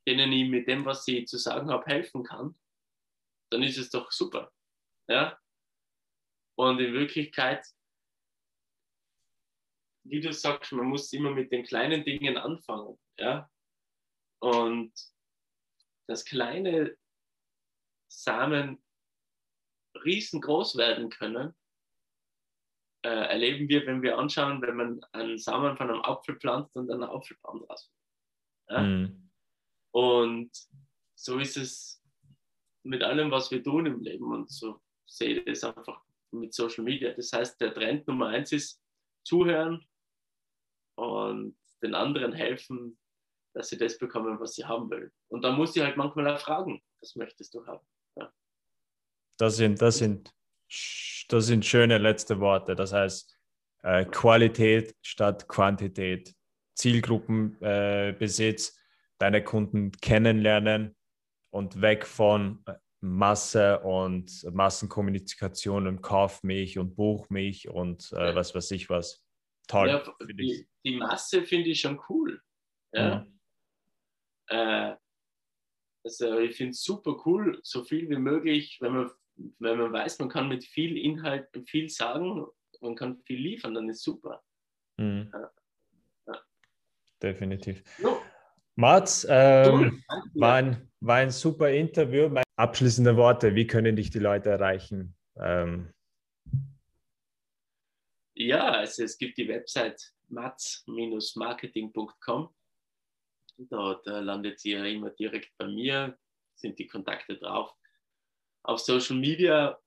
[0.06, 2.58] denen ich mit dem, was ich zu sagen habe, helfen kann,
[3.50, 4.50] dann ist es doch super.
[5.08, 5.38] Ja?
[6.56, 7.64] Und in Wirklichkeit,
[10.10, 12.98] wie du sagst, man muss immer mit den kleinen Dingen anfangen.
[13.18, 13.50] Ja?
[14.40, 14.92] Und
[16.06, 16.96] dass kleine
[18.10, 18.82] Samen
[20.04, 21.54] riesengroß werden können,
[23.04, 26.90] äh, erleben wir, wenn wir anschauen, wenn man einen Samen von einem Apfel pflanzt und
[26.90, 27.92] einen Apfelbaum draus.
[28.68, 28.82] Ja?
[28.82, 29.30] Mhm.
[29.92, 30.50] Und
[31.14, 32.02] so ist es
[32.84, 34.32] mit allem, was wir tun im Leben.
[34.32, 37.12] Und so sehe ich das einfach mit Social Media.
[37.12, 38.82] Das heißt, der Trend Nummer eins ist
[39.24, 39.87] zuhören
[40.98, 42.98] und den anderen helfen,
[43.54, 45.10] dass sie das bekommen, was sie haben wollen.
[45.28, 47.86] Und dann muss ich halt manchmal auch fragen, was möchtest du haben?
[48.16, 48.32] Ja.
[49.38, 50.32] Das sind, das sind
[51.28, 52.74] das sind schöne letzte Worte.
[52.74, 53.36] Das heißt,
[53.82, 56.34] äh, Qualität statt Quantität,
[56.74, 58.72] Zielgruppenbesitz, äh,
[59.18, 60.96] deine Kunden kennenlernen
[61.50, 62.64] und weg von
[63.00, 69.24] Masse und Massenkommunikation und kauf mich und buch mich und äh, was weiß ich was.
[69.68, 69.88] Toll.
[69.88, 72.40] Ja, die, die, Masse finde ich schon cool.
[72.92, 73.20] Ja.
[73.20, 73.38] Mhm.
[74.48, 74.96] Äh,
[76.04, 79.10] also ich finde es super cool, so viel wie möglich, wenn man
[79.58, 82.46] weil man weiß, man kann mit viel Inhalt viel sagen,
[82.80, 84.42] man kann viel liefern, dann ist super.
[84.96, 85.30] Mhm.
[85.32, 85.50] Ja.
[86.26, 86.40] Ja.
[87.22, 87.82] Definitiv.
[87.98, 88.20] So.
[88.76, 90.02] Mats, ähm,
[90.34, 92.32] war, ein, war ein super Interview.
[92.56, 95.16] Abschließende Worte, wie können dich die Leute erreichen?
[95.36, 95.92] Ähm.
[98.34, 102.54] Ja, also es gibt die Website mats-marketing.com.
[103.58, 106.16] Dort äh, landet ihr immer direkt bei mir,
[106.54, 107.74] sind die Kontakte drauf.
[108.62, 109.78] Auf Social Media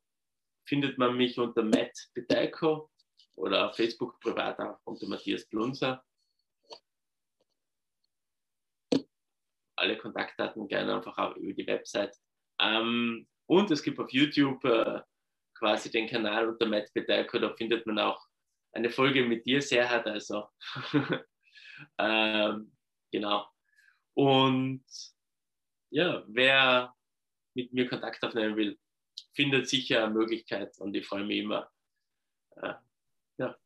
[0.66, 2.92] findet man mich unter Matt Bedeiko
[3.36, 6.04] oder auf Facebook privat auch unter Matthias Blunzer.
[9.76, 12.16] Alle Kontaktdaten gerne einfach auch über die Website.
[12.60, 15.02] Ähm, und es gibt auf YouTube äh,
[15.56, 18.22] quasi den Kanal unter Matt Bedeiko, da findet man auch
[18.72, 20.48] eine Folge mit dir, Serhat, also
[21.98, 22.72] ähm,
[23.12, 23.48] genau.
[24.14, 24.84] Und
[25.90, 26.94] ja, wer
[27.54, 28.80] mit mir Kontakt aufnehmen will,
[29.34, 31.70] findet sicher eine Möglichkeit und ich freue mich immer,
[32.58, 32.74] äh,
[33.38, 33.58] ja,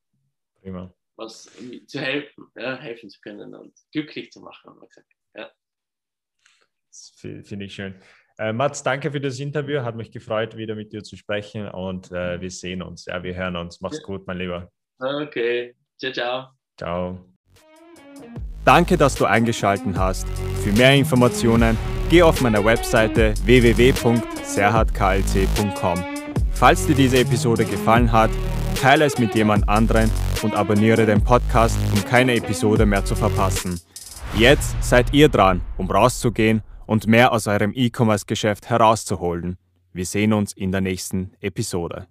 [0.62, 0.94] Prima.
[1.16, 1.44] was
[1.88, 5.12] zu helfen, ja, helfen zu können und glücklich zu machen, haben wir gesagt.
[5.36, 5.52] Ja.
[7.44, 8.02] Finde ich schön.
[8.38, 9.82] Äh, Mats, danke für das Interview.
[9.82, 13.06] Hat mich gefreut, wieder mit dir zu sprechen und äh, wir sehen uns.
[13.06, 13.80] Ja, wir hören uns.
[13.82, 14.72] Mach's gut, mein Lieber.
[15.00, 15.74] Okay.
[15.98, 16.50] Ciao, ciao.
[16.78, 17.18] Ciao.
[18.64, 20.28] Danke, dass du eingeschaltet hast.
[20.64, 21.78] Für mehr Informationen
[22.10, 26.04] geh auf meiner Webseite www.serhardklc.com.
[26.52, 28.32] Falls dir diese Episode gefallen hat,
[28.82, 30.10] teile es mit jemand anderen
[30.42, 33.80] und abonniere den Podcast, um keine Episode mehr zu verpassen.
[34.38, 39.58] Jetzt seid ihr dran, um rauszugehen und mehr aus eurem E-Commerce-Geschäft herauszuholen.
[39.94, 42.08] Wir sehen uns in der nächsten Episode.